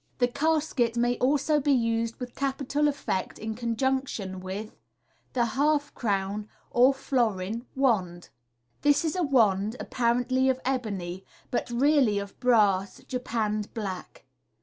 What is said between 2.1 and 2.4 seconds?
with